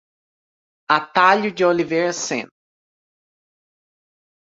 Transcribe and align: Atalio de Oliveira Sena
Atalio 0.89 1.53
de 1.53 1.63
Oliveira 1.63 2.11
Sena 2.11 2.49